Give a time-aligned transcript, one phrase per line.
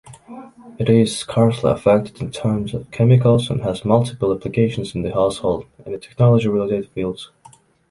[0.79, 5.67] It is scarcely affected in terms of chemicals and has multiple applications in the household
[5.85, 7.29] and in technology-related fields.